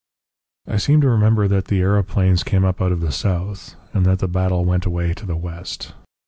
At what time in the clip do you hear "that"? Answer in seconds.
1.47-1.65, 4.07-4.17